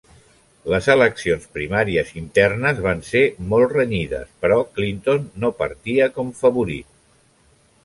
[0.73, 3.21] Les eleccions primàries internes van ser
[3.53, 6.93] molt renyides però Clinton no partia com favorit.